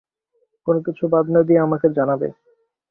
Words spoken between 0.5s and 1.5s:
কোনো কিছু বাদ না